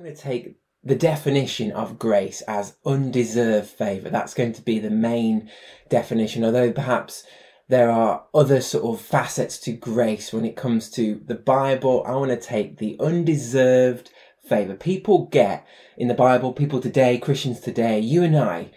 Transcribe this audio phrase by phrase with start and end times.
[0.00, 4.08] I'm going to take the definition of grace as undeserved favour.
[4.08, 5.50] That's going to be the main
[5.90, 7.24] definition, although perhaps
[7.68, 12.02] there are other sort of facets to grace when it comes to the Bible.
[12.06, 14.08] I want to take the undeserved
[14.48, 14.74] favour.
[14.74, 15.66] People get
[15.98, 18.70] in the Bible, people today, Christians today, you and I,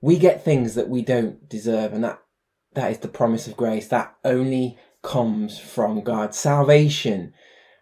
[0.00, 2.20] we get things that we don't deserve, and that
[2.74, 3.86] that is the promise of grace.
[3.86, 6.34] That only comes from God.
[6.34, 7.32] Salvation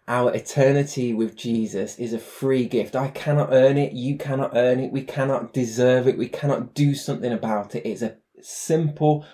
[0.07, 2.95] our eternity with Jesus is a free gift.
[2.95, 3.93] I cannot earn it.
[3.93, 4.91] You cannot earn it.
[4.91, 6.17] We cannot deserve it.
[6.17, 7.87] We cannot do something about it.
[7.87, 9.25] It's a simple,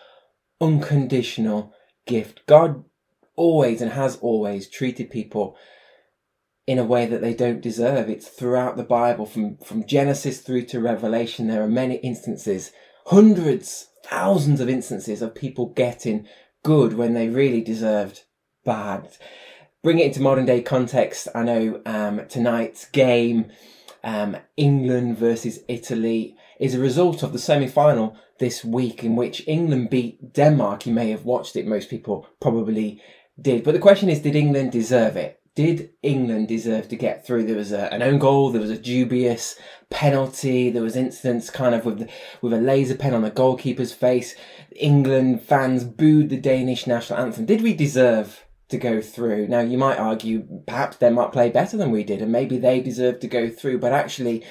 [0.59, 1.73] unconditional
[2.05, 2.45] gift.
[2.47, 2.83] God
[3.35, 5.55] always and has always treated people
[6.65, 8.09] in a way that they don't deserve.
[8.09, 11.47] It's throughout the Bible, from, from Genesis through to Revelation.
[11.47, 12.71] There are many instances,
[13.05, 16.27] hundreds, thousands of instances of people getting
[16.63, 18.23] good when they really deserved
[18.65, 19.09] bad
[19.87, 23.53] bring it into modern day context, I know um, tonight's game,
[24.03, 29.47] um, England versus Italy, is a result of the semi final this week in which
[29.47, 30.85] England beat Denmark.
[30.85, 33.01] You may have watched it, most people probably
[33.41, 33.63] did.
[33.63, 35.39] But the question is, did England deserve it?
[35.55, 37.45] Did England deserve to get through?
[37.45, 39.57] There was a, an own goal, there was a dubious
[39.89, 42.09] penalty, there was incidents kind of with
[42.41, 44.35] with a laser pen on the goalkeeper's face.
[44.75, 47.45] England fans booed the Danish national anthem.
[47.45, 49.47] Did we deserve to go through.
[49.47, 53.19] Now, you might argue perhaps Denmark play better than we did, and maybe they deserve
[53.21, 53.79] to go through.
[53.79, 54.43] But actually,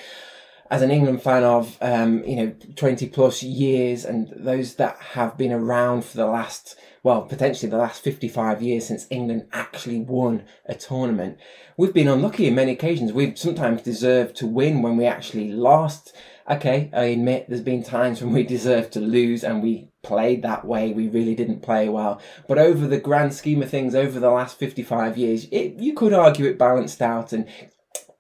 [0.71, 5.37] as an England fan of um, you know twenty plus years, and those that have
[5.37, 10.01] been around for the last well potentially the last fifty five years since England actually
[10.01, 11.39] won a tournament,
[11.77, 13.13] we've been unlucky in many occasions.
[13.13, 16.15] We've sometimes deserved to win when we actually lost.
[16.49, 20.65] Okay, I admit there's been times when we deserved to lose and we played that
[20.65, 20.93] way.
[20.93, 22.21] We really didn't play well.
[22.47, 26.13] But over the grand scheme of things, over the last 55 years, it, you could
[26.13, 27.49] argue it balanced out and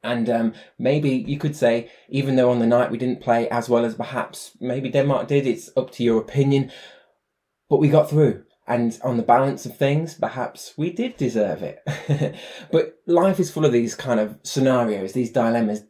[0.02, 3.68] and um, maybe you could say, even though on the night we didn't play as
[3.68, 6.70] well as perhaps maybe Denmark did, it's up to your opinion.
[7.68, 8.44] But we got through.
[8.68, 11.82] And on the balance of things, perhaps we did deserve it.
[12.72, 15.84] but life is full of these kind of scenarios, these dilemmas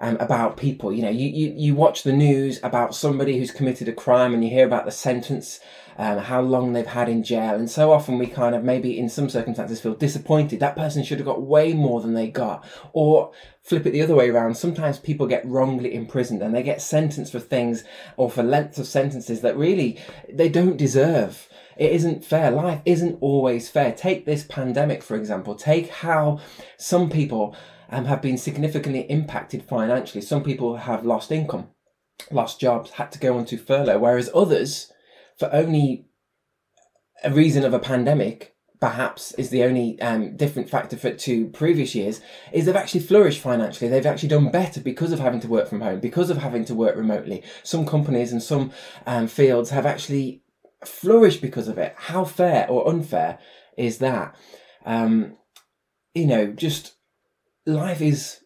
[0.00, 0.92] um, about people.
[0.92, 4.44] You know, you, you, you watch the news about somebody who's committed a crime and
[4.44, 5.60] you hear about the sentence,
[5.98, 7.54] um, how long they've had in jail.
[7.54, 10.60] And so often we kind of maybe in some circumstances feel disappointed.
[10.60, 12.66] That person should have got way more than they got.
[12.92, 14.56] Or flip it the other way around.
[14.56, 17.84] Sometimes people get wrongly imprisoned and they get sentenced for things
[18.16, 19.98] or for lengths of sentences that really
[20.32, 21.48] they don't deserve.
[21.76, 22.50] It isn't fair.
[22.50, 23.92] Life isn't always fair.
[23.92, 25.54] Take this pandemic, for example.
[25.54, 26.40] Take how
[26.78, 27.54] some people
[27.90, 30.22] um, have been significantly impacted financially.
[30.22, 31.68] Some people have lost income,
[32.30, 34.92] lost jobs, had to go onto furlough, whereas others,
[35.38, 36.06] for only
[37.24, 41.94] a reason of a pandemic, perhaps is the only um, different factor for to previous
[41.94, 42.20] years
[42.52, 43.88] is they've actually flourished financially.
[43.88, 46.74] They've actually done better because of having to work from home because of having to
[46.74, 47.42] work remotely.
[47.62, 48.72] Some companies and some
[49.06, 50.42] um, fields have actually
[50.84, 51.94] flourished because of it.
[51.96, 53.38] How fair or unfair
[53.78, 54.36] is that?
[54.84, 55.36] Um,
[56.16, 56.96] you know just
[57.66, 58.40] life is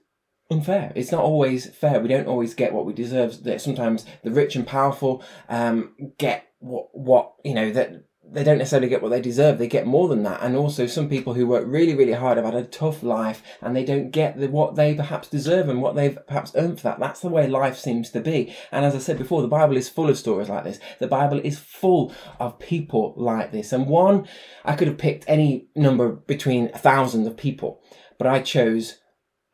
[0.50, 0.92] unfair.
[0.96, 2.00] It's not always fair.
[2.00, 3.38] We don't always get what we deserve.
[3.60, 8.88] Sometimes the rich and powerful um, get what what you know that they don't necessarily
[8.88, 9.58] get what they deserve.
[9.58, 10.40] They get more than that.
[10.42, 13.74] And also some people who work really really hard have had a tough life and
[13.74, 17.00] they don't get the, what they perhaps deserve and what they've perhaps earned for that.
[17.00, 18.54] That's the way life seems to be.
[18.72, 20.80] And as I said before, the Bible is full of stories like this.
[20.98, 23.72] The Bible is full of people like this.
[23.72, 24.28] And one,
[24.64, 27.82] I could have picked any number between thousands of people,
[28.18, 28.99] but I chose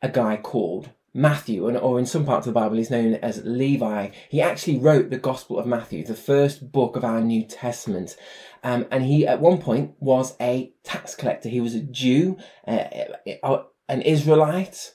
[0.01, 3.41] a guy called Matthew, and, or in some parts of the Bible, he's known as
[3.43, 4.09] Levi.
[4.29, 8.15] He actually wrote the Gospel of Matthew, the first book of our New Testament.
[8.63, 11.49] Um, and he, at one point, was a tax collector.
[11.49, 12.37] He was a Jew,
[12.67, 12.83] uh,
[13.41, 14.93] uh, an Israelite,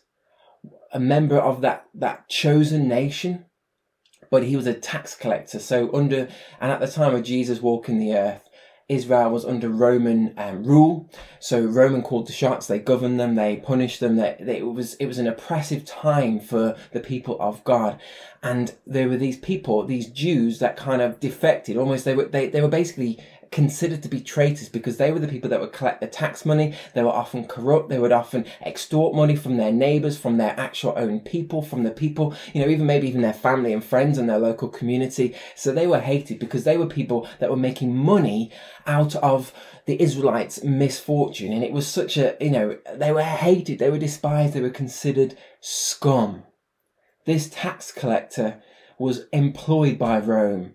[0.92, 3.46] a member of that, that chosen nation.
[4.30, 5.58] But he was a tax collector.
[5.58, 6.28] So, under,
[6.60, 8.48] and at the time of Jesus walking the earth,
[8.88, 11.10] Israel was under Roman um, rule,
[11.40, 12.66] so Roman called the shots.
[12.66, 14.16] They governed them, they punished them.
[14.16, 18.00] They, it was it was an oppressive time for the people of God,
[18.42, 21.76] and there were these people, these Jews that kind of defected.
[21.76, 23.18] Almost they were they, they were basically
[23.52, 26.74] considered to be traitors because they were the people that would collect the tax money.
[26.94, 27.90] They were often corrupt.
[27.90, 31.90] They would often extort money from their neighbors, from their actual own people, from the
[31.90, 35.36] people, you know, even maybe even their family and friends and their local community.
[35.54, 38.50] So they were hated because they were people that were making money
[38.86, 39.52] out of
[39.86, 41.52] the Israelites' misfortune.
[41.52, 43.78] And it was such a, you know, they were hated.
[43.78, 44.54] They were despised.
[44.54, 46.44] They were considered scum.
[47.26, 48.62] This tax collector
[48.98, 50.74] was employed by Rome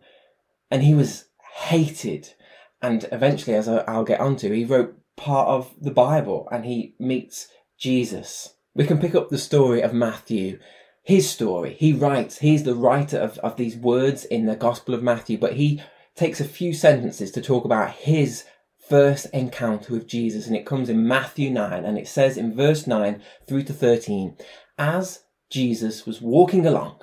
[0.70, 1.26] and he was
[1.56, 2.34] hated
[2.82, 7.48] and eventually, as I'll get onto, he wrote part of the Bible and he meets
[7.78, 8.56] Jesus.
[8.76, 10.60] We can pick up the story of Matthew,
[11.04, 11.74] his story.
[11.74, 15.54] He writes, he's the writer of, of these words in the Gospel of Matthew, but
[15.54, 15.82] he
[16.16, 18.44] takes a few sentences to talk about his
[18.88, 20.48] first encounter with Jesus.
[20.48, 24.38] And it comes in Matthew 9, and it says in verse 9 through to 13,
[24.78, 27.00] as Jesus was walking along,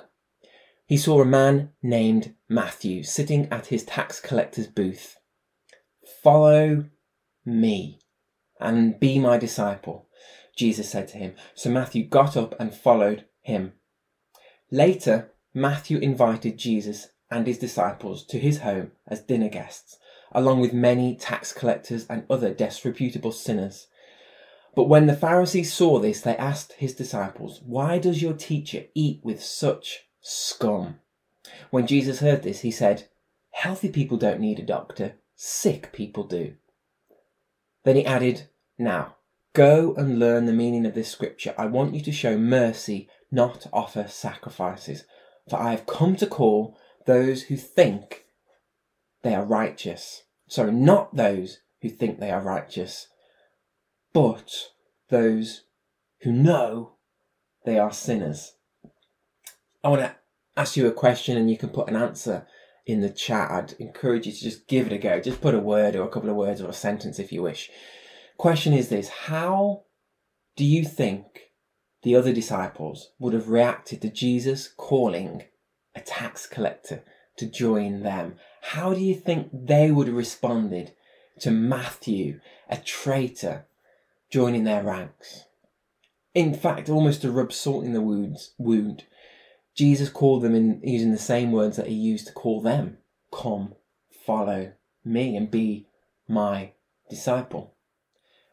[0.87, 5.17] he saw a man named Matthew sitting at his tax collector's booth.
[6.23, 6.87] Follow
[7.45, 7.99] me
[8.61, 10.09] and be my disciple,
[10.57, 11.35] Jesus said to him.
[11.55, 13.73] So Matthew got up and followed him.
[14.71, 19.99] Later, Matthew invited Jesus and his disciples to his home as dinner guests,
[20.33, 23.87] along with many tax collectors and other disreputable sinners.
[24.75, 29.21] But when the Pharisees saw this, they asked his disciples, Why does your teacher eat
[29.23, 31.01] with such scum?
[31.71, 33.09] When Jesus heard this, he said,
[33.53, 36.55] Healthy people don't need a doctor, sick people do.
[37.85, 38.49] Then he added,
[38.79, 39.17] Now,
[39.53, 41.55] go and learn the meaning of this scripture.
[41.59, 45.05] I want you to show mercy, not offer sacrifices.
[45.49, 48.25] For I have come to call those who think
[49.23, 50.25] they are righteous.
[50.49, 53.09] Sorry, not those who think they are righteous,
[54.13, 54.51] but
[55.11, 55.65] those
[56.21, 56.97] who know
[57.65, 58.53] they are sinners.
[59.83, 60.17] I want to
[60.57, 62.47] ask you a question and you can put an answer
[62.87, 63.51] in the chat.
[63.51, 65.21] I'd encourage you to just give it a go.
[65.21, 67.71] Just put a word or a couple of words or a sentence if you wish.
[68.37, 69.85] Question is this How
[70.57, 71.51] do you think
[72.03, 75.45] the other disciples would have reacted to Jesus calling
[75.95, 77.03] a tax collector
[77.37, 78.37] to join them?
[78.61, 80.93] How do you think they would have responded
[81.41, 83.67] to Matthew, a traitor,
[84.31, 85.45] joining their ranks.
[86.35, 89.05] In fact, almost to rub salt in the wounds, wound,
[89.75, 92.99] Jesus called them in using the same words that he used to call them
[93.33, 93.75] Come,
[94.25, 94.73] follow
[95.05, 95.87] me, and be
[96.29, 96.73] my
[97.11, 97.75] disciple.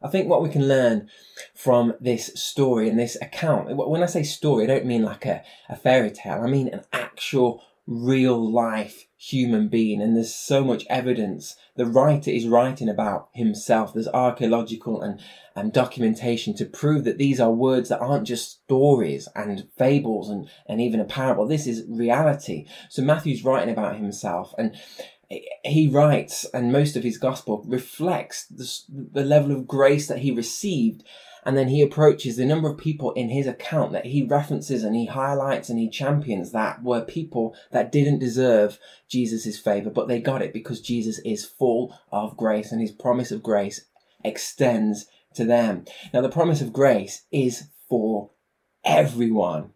[0.01, 1.09] I think what we can learn
[1.53, 5.43] from this story and this account, when I say story, I don't mean like a,
[5.69, 10.01] a fairy tale, I mean an actual real life human being.
[10.01, 11.55] And there's so much evidence.
[11.75, 13.93] The writer is writing about himself.
[13.93, 15.19] There's archaeological and,
[15.55, 20.49] and documentation to prove that these are words that aren't just stories and fables and,
[20.67, 21.47] and even a parable.
[21.47, 22.65] This is reality.
[22.89, 24.75] So matthew's writing about himself and
[25.63, 28.69] he writes and most of his gospel reflects the,
[29.13, 31.03] the level of grace that he received
[31.43, 34.95] and then he approaches the number of people in his account that he references and
[34.95, 40.19] he highlights and he champions that were people that didn't deserve Jesus' favor, but they
[40.19, 43.85] got it because Jesus is full of grace and his promise of grace
[44.23, 45.85] extends to them.
[46.13, 48.31] Now, the promise of grace is for
[48.83, 49.71] everyone.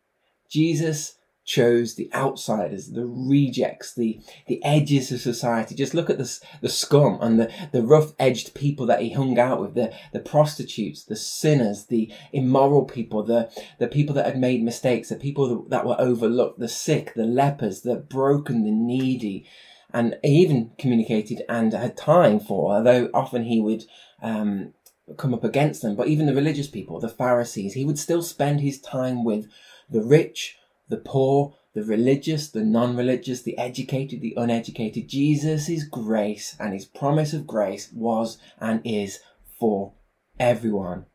[0.50, 1.16] Jesus
[1.46, 5.76] chose the outsiders, the rejects, the, the edges of society.
[5.76, 9.38] Just look at the, the scum and the, the rough edged people that he hung
[9.38, 13.50] out with, the, the prostitutes, the sinners, the immoral people, the,
[13.80, 17.82] the people that had made mistakes, the people that were overlooked, the sick, the lepers,
[17.82, 19.48] the broken, the needy.
[19.94, 23.86] And he even communicated and had time for, although often he would,
[24.22, 24.74] um,
[25.18, 28.62] come up against them, but even the religious people, the Pharisees, he would still spend
[28.62, 29.48] his time with
[29.88, 30.58] the rich,
[30.90, 35.08] the poor, the religious, the non religious, the educated, the uneducated.
[35.08, 39.20] Jesus' grace and his promise of grace was and is
[39.60, 39.94] for
[40.40, 41.06] everyone.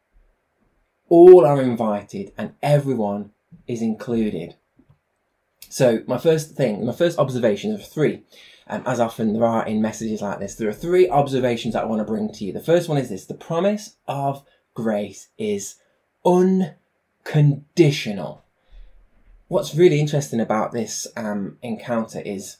[1.08, 3.32] All are invited and everyone
[3.66, 4.54] is included.
[5.68, 8.22] So, my first thing, my first observation of three,
[8.66, 11.86] um, as often there are in messages like this, there are three observations that I
[11.86, 12.52] want to bring to you.
[12.52, 15.76] The first one is this the promise of grace is
[16.24, 18.44] unconditional
[19.50, 22.58] what's really interesting about this um, encounter is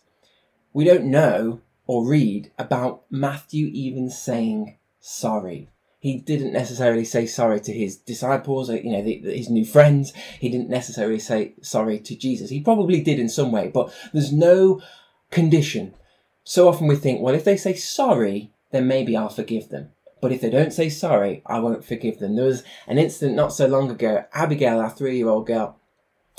[0.73, 5.71] we don't know or read about Matthew even saying sorry.
[6.01, 10.13] He didn't necessarily say sorry to his disciples, or, you know, the, his new friends.
[10.41, 12.51] He didn't necessarily say sorry to Jesus.
[12.51, 14.83] He probably did in some way, but there's no
[15.31, 15.95] condition.
[16.43, 19.91] So often we think, well, if they say sorry, then maybe I'll forgive them.
[20.21, 22.35] But if they don't say sorry, I won't forgive them.
[22.35, 24.25] There was an incident not so long ago.
[24.35, 25.80] Abigail, our three year old girl,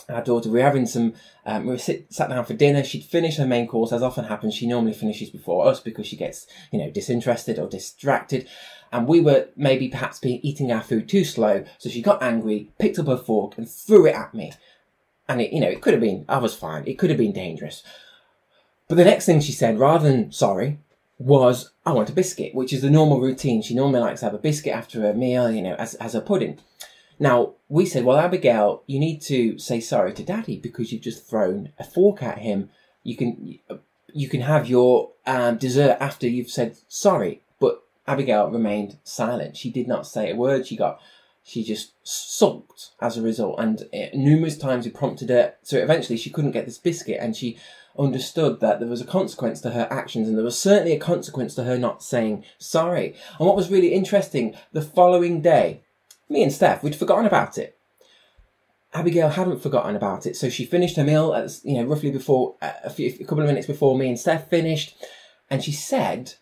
[0.09, 1.13] our daughter, we were having some,
[1.45, 2.83] um, we were sit, sat down for dinner.
[2.83, 4.53] She'd finished her main course, as often happens.
[4.53, 8.47] She normally finishes before us because she gets, you know, disinterested or distracted.
[8.91, 11.63] And we were maybe perhaps being eating our food too slow.
[11.77, 14.53] So she got angry, picked up her fork and threw it at me.
[15.29, 16.83] And it, you know, it could have been, I was fine.
[16.85, 17.83] It could have been dangerous.
[18.89, 20.79] But the next thing she said, rather than sorry,
[21.17, 23.61] was, I want a biscuit, which is the normal routine.
[23.61, 26.21] She normally likes to have a biscuit after a meal, you know, as, as a
[26.21, 26.59] pudding.
[27.21, 31.29] Now, we said, well, Abigail, you need to say sorry to daddy because you've just
[31.29, 32.71] thrown a fork at him.
[33.03, 33.59] You can,
[34.11, 37.43] you can have your um, dessert after you've said sorry.
[37.59, 39.55] But Abigail remained silent.
[39.55, 40.65] She did not say a word.
[40.65, 40.99] She got
[41.43, 43.59] she just sulked as a result.
[43.59, 45.53] And it, numerous times he prompted her.
[45.61, 47.59] So eventually she couldn't get this biscuit and she
[47.99, 51.53] understood that there was a consequence to her actions and there was certainly a consequence
[51.53, 53.15] to her not saying sorry.
[53.37, 55.83] And what was really interesting, the following day,
[56.31, 57.77] me and Steph, we'd forgotten about it.
[58.93, 62.55] Abigail hadn't forgotten about it, so she finished her meal at you know roughly before
[62.61, 64.95] uh, a, few, a couple of minutes before me and Steph finished,
[65.49, 66.33] and she said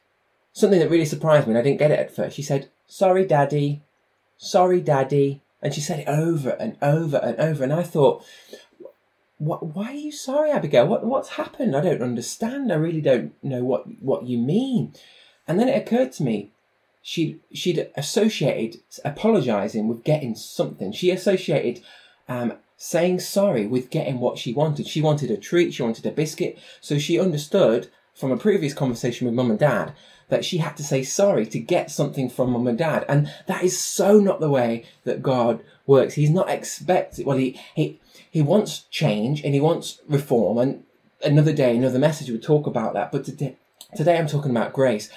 [0.51, 1.51] something that really surprised me.
[1.51, 2.35] and I didn't get it at first.
[2.35, 3.83] She said, "Sorry, Daddy,
[4.37, 7.63] sorry, Daddy," and she said it over and over and over.
[7.63, 8.23] And I thought,
[9.39, 10.85] why are you sorry, Abigail?
[10.85, 11.75] What, what's happened?
[11.75, 12.71] I don't understand.
[12.71, 14.93] I really don't know what, what you mean.
[15.47, 16.51] And then it occurred to me,
[17.09, 20.91] she'd, she'd associated apologizing with getting something.
[20.91, 21.83] She associated
[22.27, 24.87] um, saying sorry with getting what she wanted.
[24.87, 26.59] She wanted a treat, she wanted a biscuit.
[26.81, 29.93] So she understood from a previous conversation with mum and dad
[30.27, 33.05] that she had to say sorry to get something from mum and dad.
[33.09, 36.13] And that is so not the way that God works.
[36.13, 37.99] He's not expected, well, he, he,
[38.29, 40.59] he wants change and he wants reform.
[40.59, 40.83] And
[41.25, 43.11] another day, another message would talk about that.
[43.11, 43.57] But today,
[43.95, 45.09] today I'm talking about grace.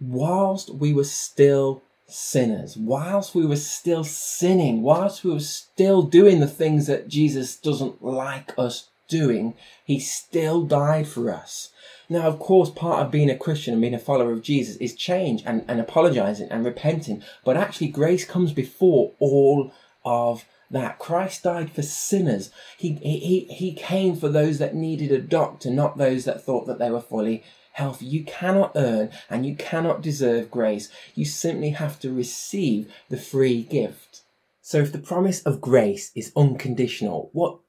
[0.00, 6.40] Whilst we were still sinners, whilst we were still sinning, whilst we were still doing
[6.40, 11.70] the things that Jesus doesn't like us doing, he still died for us.
[12.08, 14.94] Now, of course, part of being a Christian and being a follower of Jesus is
[14.94, 17.22] change and, and apologizing and repenting.
[17.44, 19.72] But actually, grace comes before all
[20.04, 20.98] of that.
[20.98, 22.50] Christ died for sinners.
[22.78, 26.78] He, he, he came for those that needed a doctor, not those that thought that
[26.78, 27.42] they were fully
[27.78, 28.06] healthy.
[28.06, 30.90] You cannot earn and you cannot deserve grace.
[31.14, 34.22] You simply have to receive the free gift.
[34.60, 37.60] So if the promise of grace is unconditional, what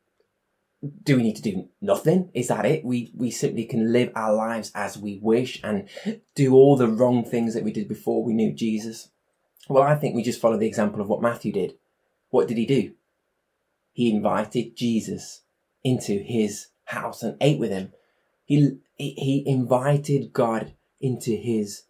[1.03, 2.29] do we need to do nothing?
[2.33, 2.83] Is that it?
[2.83, 5.87] We we simply can live our lives as we wish and
[6.35, 9.09] do all the wrong things that we did before we knew Jesus.
[9.69, 11.75] Well, I think we just follow the example of what Matthew did.
[12.31, 12.93] What did he do?
[13.93, 15.41] He invited Jesus
[15.83, 17.93] into his house and ate with him.
[18.49, 21.83] He he invited God into his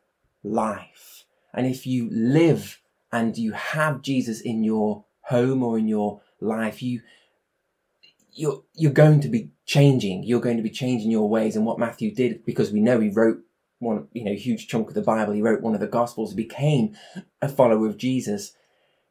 [0.43, 1.23] life.
[1.53, 2.81] And if you live
[3.13, 6.99] and you have Jesus in your home or in your life, you
[8.33, 10.25] you're you're going to be changing.
[10.25, 11.55] You're going to be changing your ways.
[11.55, 13.39] And what Matthew did, because we know he wrote
[13.79, 15.31] one, you know, huge chunk of the Bible.
[15.33, 16.33] He wrote one of the Gospels.
[16.33, 16.97] Became
[17.41, 18.51] a follower of Jesus.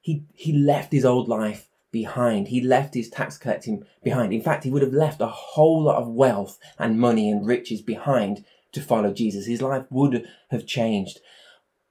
[0.02, 2.48] He he left his old life behind.
[2.48, 4.32] He left his tax collecting behind.
[4.32, 7.80] In fact, he would have left a whole lot of wealth and money and riches
[7.80, 9.46] behind to follow Jesus.
[9.46, 11.20] His life would have changed.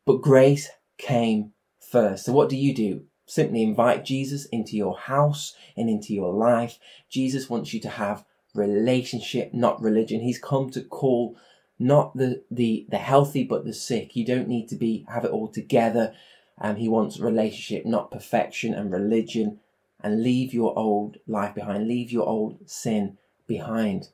[0.05, 2.25] But grace came first.
[2.25, 3.05] So what do you do?
[3.25, 6.79] Simply invite Jesus into your house and into your life.
[7.09, 8.23] Jesus wants you to have
[8.53, 10.21] relationship, not religion.
[10.21, 11.35] He's come to call
[11.79, 14.15] not the, the, the healthy, but the sick.
[14.15, 16.13] You don't need to be, have it all together.
[16.59, 19.59] Um, he wants relationship, not perfection and religion.
[20.01, 21.87] And leave your old life behind.
[21.87, 24.09] Leave your old sin behind.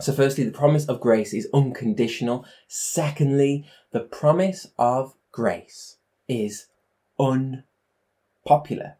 [0.00, 2.44] So firstly, the promise of grace is unconditional.
[2.66, 5.96] Secondly, the promise of grace
[6.28, 6.66] is
[7.18, 8.96] unpopular.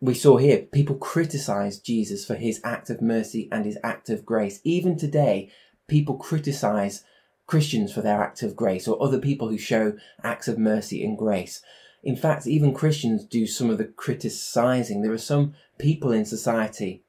[0.00, 4.24] We saw here people criticize Jesus for his act of mercy and his act of
[4.24, 4.60] grace.
[4.64, 5.50] Even today,
[5.88, 7.04] people criticize
[7.46, 11.18] Christians for their act of grace or other people who show acts of mercy and
[11.18, 11.60] grace.
[12.02, 15.02] In fact, even Christians do some of the criticizing.
[15.02, 17.02] There are some people in society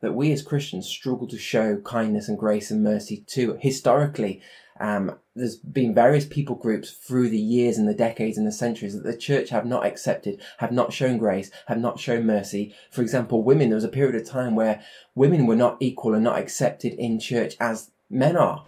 [0.00, 3.58] that we as Christians struggle to show kindness and grace and mercy to.
[3.60, 4.40] Historically,
[4.80, 8.94] um, there's been various people groups through the years and the decades and the centuries
[8.94, 12.74] that the church have not accepted, have not shown grace, have not shown mercy.
[12.90, 14.82] For example, women, there was a period of time where
[15.16, 18.66] women were not equal and not accepted in church as men are.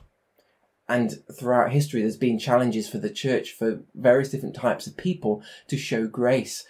[0.90, 5.40] And throughout history, there's been challenges for the church for various different types of people
[5.68, 6.64] to show grace.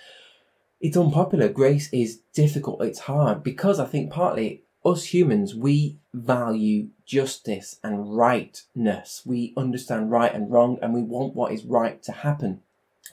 [0.78, 1.48] It's unpopular.
[1.48, 2.82] Grace is difficult.
[2.82, 9.22] It's hard because I think partly us humans, we value justice and rightness.
[9.24, 12.60] We understand right and wrong and we want what is right to happen.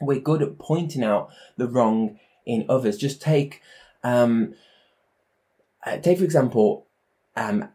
[0.01, 2.97] We're good at pointing out the wrong in others.
[2.97, 3.61] Just take,
[4.03, 4.55] um,
[5.85, 6.85] uh, take for example,
[7.37, 7.69] um,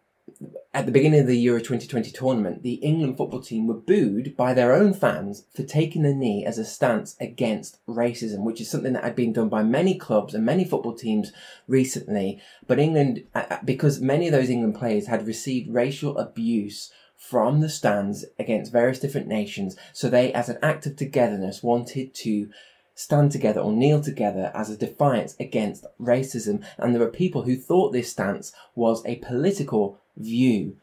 [0.75, 4.55] at the beginning of the Euro 2020 tournament, the England football team were booed by
[4.55, 8.95] their own fans for taking the knee as a stance against racism, which is something
[8.95, 11.33] that had been done by many clubs and many football teams
[11.69, 12.41] recently.
[12.67, 17.61] But England, uh, uh, because many of those England players had received racial abuse from
[17.61, 22.49] the stands against various different nations, so they, as an act of togetherness, wanted to
[22.95, 26.65] stand together or kneel together as a defiance against racism.
[26.79, 30.77] And there were people who thought this stance was a political view.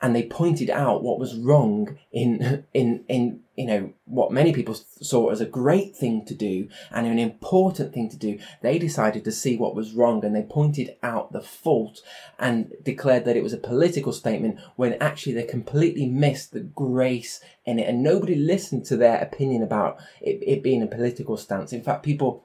[0.00, 4.74] and they pointed out what was wrong in in in you know what many people
[4.74, 8.38] saw as a great thing to do and an important thing to do.
[8.62, 12.00] They decided to see what was wrong and they pointed out the fault
[12.38, 17.40] and declared that it was a political statement when actually they completely missed the grace
[17.64, 17.88] in it.
[17.88, 21.72] And nobody listened to their opinion about it, it being a political stance.
[21.72, 22.44] In fact people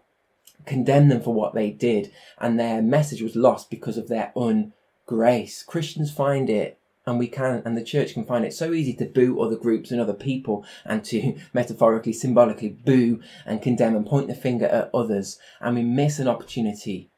[0.65, 4.32] condemned them for what they did and their message was lost because of their
[5.08, 8.94] ungrace christians find it and we can and the church can find it so easy
[8.94, 14.06] to boo other groups and other people and to metaphorically symbolically boo and condemn and
[14.06, 15.40] point the finger at others.
[15.60, 17.10] And we miss an opportunity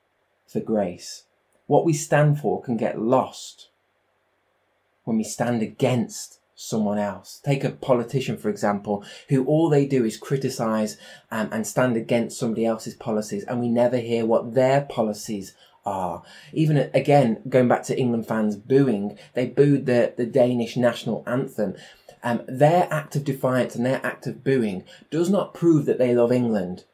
[0.48, 1.26] for grace.
[1.68, 3.70] What we stand for can get lost
[5.04, 7.42] when we stand against someone else.
[7.44, 10.98] Take a politician for example who all they do is criticize
[11.30, 15.54] um, and stand against somebody else's policies and we never hear what their policies
[15.86, 16.24] are.
[16.54, 21.76] Even again, going back to England fans booing, they booed the, the Danish national anthem.
[22.24, 26.16] Um, their act of defiance and their act of booing does not prove that they
[26.16, 26.86] love England.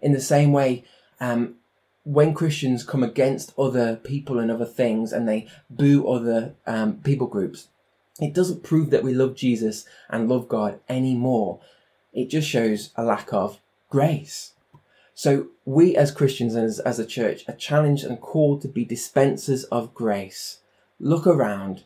[0.00, 0.84] In the same way,
[1.20, 1.56] um,
[2.04, 7.26] when Christians come against other people and other things and they boo other um, people
[7.26, 7.68] groups,
[8.20, 11.60] it doesn't prove that we love Jesus and love God anymore.
[12.12, 13.60] It just shows a lack of
[13.90, 14.52] grace.
[15.18, 18.84] So we as Christians and as, as a church are challenged and called to be
[18.84, 20.58] dispensers of grace.
[21.00, 21.84] Look around.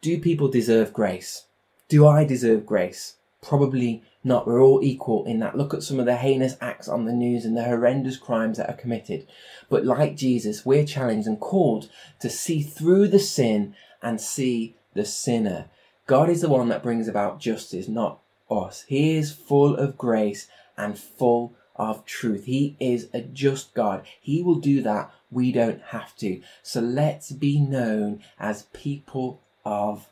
[0.00, 1.46] Do people deserve grace?
[1.88, 3.14] Do I deserve grace?
[3.40, 4.48] Probably not.
[4.48, 5.56] We're all equal in that.
[5.56, 8.68] Look at some of the heinous acts on the news and the horrendous crimes that
[8.68, 9.28] are committed.
[9.70, 15.04] But like Jesus, we're challenged and called to see through the sin and see the
[15.04, 15.66] sinner.
[16.08, 18.18] God is the one that brings about justice, not
[18.50, 18.84] us.
[18.88, 22.44] He is full of grace and full of truth.
[22.44, 24.04] He is a just God.
[24.20, 25.10] He will do that.
[25.30, 26.42] We don't have to.
[26.62, 30.08] So let's be known as people of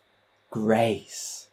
[0.50, 1.48] grace.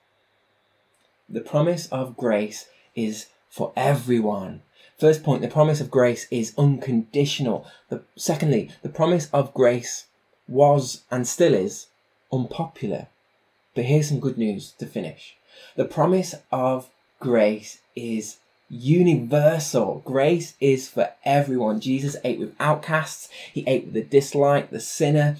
[1.30, 4.62] The promise of grace is for everyone.
[4.98, 7.68] First point, the promise of grace is unconditional.
[7.90, 10.08] The, secondly, the promise of grace
[10.48, 11.88] was and still is
[12.32, 13.08] unpopular.
[13.76, 15.36] But here's some good news to finish.
[15.76, 16.90] The promise of
[17.20, 18.38] grace is
[18.70, 20.02] universal.
[20.06, 21.80] Grace is for everyone.
[21.80, 25.38] Jesus ate with outcasts, he ate with the dislike, the sinner.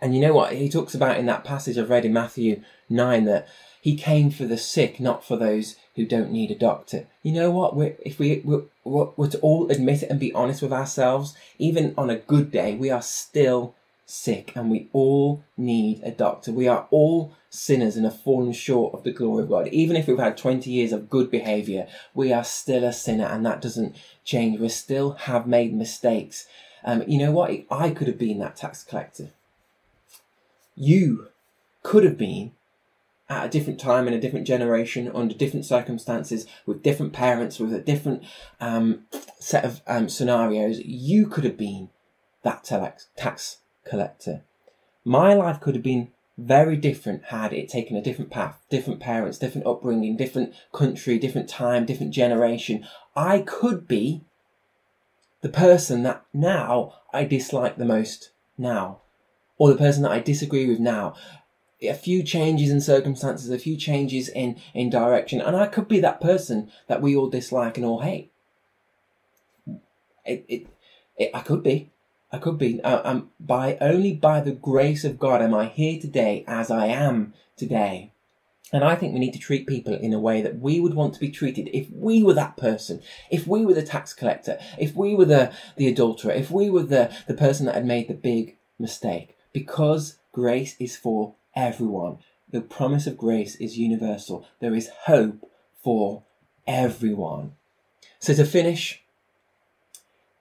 [0.00, 0.54] And you know what?
[0.54, 3.48] He talks about in that passage I've read in Matthew 9 that
[3.80, 7.06] he came for the sick, not for those who don't need a doctor.
[7.22, 7.76] You know what?
[7.76, 11.94] We're, if we we're, we're to all admit it and be honest with ourselves, even
[11.96, 13.74] on a good day, we are still
[14.12, 16.52] sick and we all need a doctor.
[16.52, 19.68] We are all sinners and have fallen short of the glory of God.
[19.68, 23.44] Even if we've had 20 years of good behavior, we are still a sinner and
[23.46, 24.60] that doesn't change.
[24.60, 26.46] We still have made mistakes.
[26.84, 27.52] Um, you know what?
[27.70, 29.30] I could have been that tax collector.
[30.76, 31.28] You
[31.82, 32.52] could have been
[33.30, 37.72] at a different time in a different generation under different circumstances with different parents with
[37.72, 38.22] a different
[38.60, 39.04] um,
[39.38, 41.88] set of um, scenarios you could have been
[42.42, 42.62] that
[43.16, 44.42] tax collector.
[45.04, 49.38] My life could have been very different had it taken a different path, different parents,
[49.38, 52.86] different upbringing, different country, different time, different generation.
[53.14, 54.22] I could be
[55.42, 59.00] the person that now I dislike the most now,
[59.58, 61.14] or the person that I disagree with now.
[61.82, 66.00] A few changes in circumstances, a few changes in, in direction, and I could be
[66.00, 68.30] that person that we all dislike and all hate.
[70.24, 70.66] It, it,
[71.18, 71.91] it I could be.
[72.32, 72.80] I could be.
[72.82, 76.86] Uh, um, by only by the grace of God am I here today as I
[76.86, 78.12] am today.
[78.72, 81.12] And I think we need to treat people in a way that we would want
[81.14, 84.96] to be treated if we were that person, if we were the tax collector, if
[84.96, 88.14] we were the, the adulterer, if we were the, the person that had made the
[88.14, 89.36] big mistake.
[89.52, 92.18] Because grace is for everyone.
[92.50, 94.46] The promise of grace is universal.
[94.60, 95.50] There is hope
[95.82, 96.22] for
[96.66, 97.52] everyone.
[98.20, 99.02] So to finish,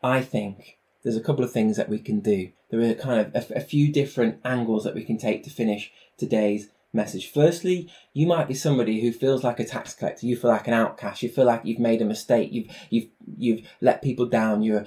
[0.02, 2.52] I think there's a couple of things that we can do.
[2.70, 5.92] There are kind of a, a few different angles that we can take to finish
[6.18, 7.32] today's message.
[7.32, 10.26] Firstly, you might be somebody who feels like a tax collector.
[10.26, 11.24] You feel like an outcast.
[11.24, 12.50] You feel like you've made a mistake.
[12.52, 14.62] You've you've you've let people down.
[14.62, 14.86] You're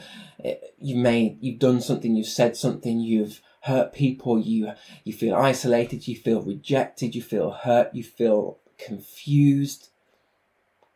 [0.79, 2.15] you've made you've done something.
[2.15, 3.01] You've said something.
[3.01, 4.39] You've hurt people.
[4.39, 4.73] You
[5.05, 6.07] you feel isolated.
[6.07, 7.15] You feel rejected.
[7.15, 7.95] You feel hurt.
[7.95, 9.89] You feel confused.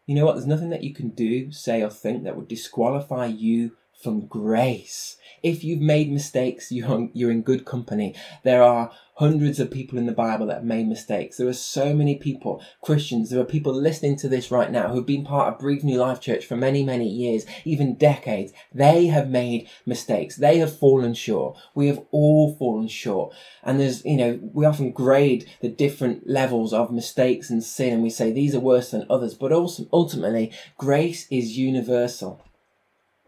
[0.07, 0.35] You know what?
[0.35, 5.17] There's nothing that you can do, say, or think that would disqualify you from grace.
[5.43, 8.15] If you've made mistakes, you're, in good company.
[8.45, 11.37] There are hundreds of people in the Bible that have made mistakes.
[11.37, 15.05] There are so many people, Christians, there are people listening to this right now who've
[15.05, 18.53] been part of Breathe New Life Church for many, many years, even decades.
[18.73, 20.37] They have made mistakes.
[20.37, 21.57] They have fallen short.
[21.75, 23.35] We have all fallen short.
[23.65, 28.03] And there's, you know, we often grade the different levels of mistakes and sin and
[28.05, 29.35] we say these are worse than others.
[29.35, 32.45] But also, ultimately, grace is universal.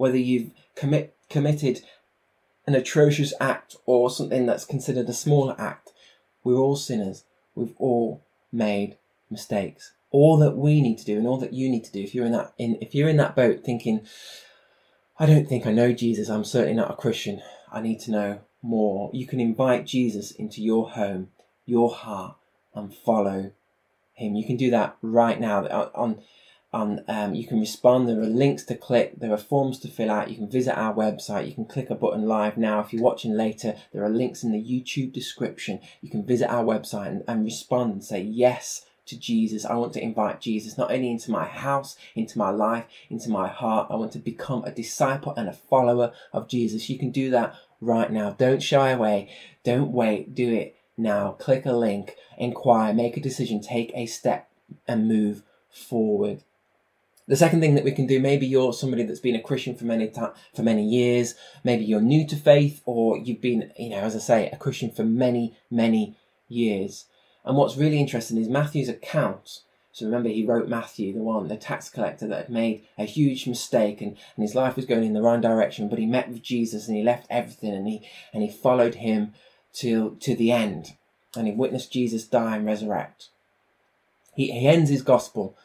[0.01, 1.83] Whether you've commit, committed
[2.67, 5.91] an atrocious act or something that's considered a smaller act.
[6.43, 7.25] We're all sinners.
[7.55, 8.97] We've all made
[9.29, 9.93] mistakes.
[10.11, 12.25] All that we need to do and all that you need to do if you're
[12.25, 14.07] in that in if you're in that boat thinking,
[15.19, 17.43] I don't think I know Jesus, I'm certainly not a Christian.
[17.71, 19.11] I need to know more.
[19.13, 21.29] You can invite Jesus into your home,
[21.67, 22.37] your heart,
[22.75, 23.53] and follow
[24.15, 24.35] him.
[24.35, 26.23] You can do that right now on
[26.73, 28.09] and um, you can respond.
[28.09, 29.19] There are links to click.
[29.19, 30.31] There are forms to fill out.
[30.31, 31.49] You can visit our website.
[31.49, 32.81] You can click a button live now.
[32.81, 35.81] If you're watching later, there are links in the YouTube description.
[36.01, 39.65] You can visit our website and, and respond and say yes to Jesus.
[39.65, 43.49] I want to invite Jesus not only into my house, into my life, into my
[43.49, 43.89] heart.
[43.91, 46.89] I want to become a disciple and a follower of Jesus.
[46.89, 48.31] You can do that right now.
[48.31, 49.29] Don't shy away.
[49.65, 50.37] Don't wait.
[50.37, 51.33] Do it now.
[51.33, 54.49] Click a link, inquire, make a decision, take a step
[54.87, 56.45] and move forward.
[57.31, 59.85] The second thing that we can do, maybe you're somebody that's been a Christian for
[59.85, 63.99] many ta- for many years, maybe you're new to faith, or you've been, you know,
[63.99, 66.17] as I say, a Christian for many, many
[66.49, 67.05] years.
[67.45, 69.61] And what's really interesting is Matthew's account.
[69.93, 73.47] So remember, he wrote Matthew, the one, the tax collector that had made a huge
[73.47, 75.89] mistake, and, and his life was going in the wrong direction.
[75.89, 79.35] But he met with Jesus, and he left everything, and he and he followed him
[79.75, 80.97] to to the end,
[81.37, 83.29] and he witnessed Jesus die and resurrect.
[84.35, 85.57] He, he ends his gospel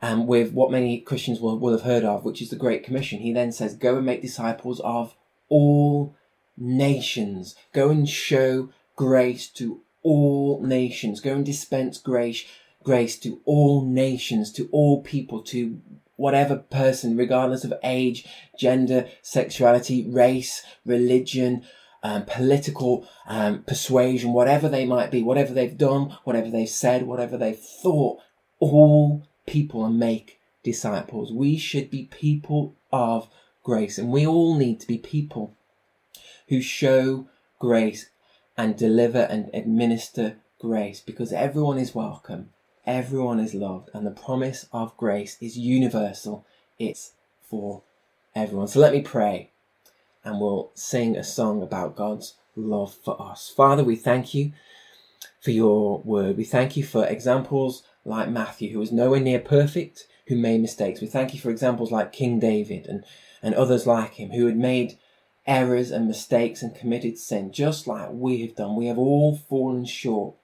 [0.00, 3.20] um, with what many Christians will, will have heard of, which is the Great Commission.
[3.20, 5.14] He then says, Go and make disciples of
[5.48, 6.16] all
[6.56, 7.54] nations.
[7.72, 11.20] Go and show grace to all nations.
[11.20, 12.44] Go and dispense grace,
[12.82, 15.80] grace to all nations, to all people, to
[16.16, 18.26] whatever person, regardless of age,
[18.58, 21.64] gender, sexuality, race, religion,
[22.02, 27.36] um, political um, persuasion, whatever they might be, whatever they've done, whatever they've said, whatever
[27.36, 28.18] they've thought,
[28.60, 31.32] all people and make disciples.
[31.32, 33.28] We should be people of
[33.62, 35.54] grace, and we all need to be people
[36.48, 38.10] who show grace
[38.56, 42.50] and deliver and administer grace because everyone is welcome,
[42.86, 46.44] everyone is loved, and the promise of grace is universal.
[46.78, 47.82] It's for
[48.34, 48.68] everyone.
[48.68, 49.50] So let me pray
[50.24, 53.52] and we'll sing a song about God's love for us.
[53.54, 54.52] Father, we thank you
[55.40, 56.36] for your word.
[56.36, 61.00] We thank you for examples like Matthew, who was nowhere near perfect, who made mistakes.
[61.00, 63.04] We thank you for examples like King David and,
[63.42, 64.98] and others like him, who had made
[65.46, 68.76] errors and mistakes and committed sin, just like we have done.
[68.76, 70.34] We have all fallen short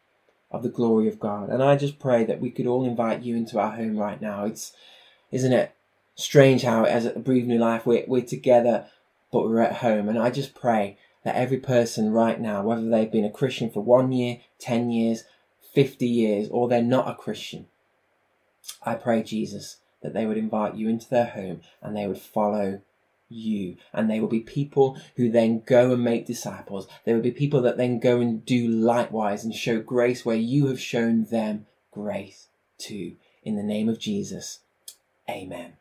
[0.51, 1.51] of the glory of God.
[1.51, 4.45] And I just pray that we could all invite you into our home right now.
[4.45, 4.73] It's,
[5.31, 5.75] isn't it
[6.15, 8.87] strange how, as a Breathe New Life, we're, we're together,
[9.33, 10.09] but we're at home.
[10.09, 13.81] And I just pray that every person right now, whether they've been a Christian for
[13.81, 15.25] one year, 10 years,
[15.75, 17.67] 50 years or they're not a Christian,
[18.83, 22.81] I pray, Jesus, that they would invite you into their home and they would follow
[23.29, 23.77] you.
[23.93, 26.87] And they will be people who then go and make disciples.
[27.05, 30.67] They will be people that then go and do likewise and show grace where you
[30.69, 33.17] have shown them grace too.
[33.43, 34.61] In the name of Jesus,
[35.29, 35.75] amen.